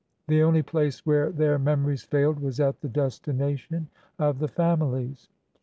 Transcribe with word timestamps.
The 0.27 0.41
only 0.41 0.63
place 0.63 1.05
where 1.05 1.31
their 1.31 1.59
memories 1.59 2.01
failed 2.01 2.39
was 2.39 2.59
at 2.59 2.81
the 2.81 2.89
destination 2.89 3.89
of 4.17 4.39
the 4.39 4.47
families. 4.47 5.29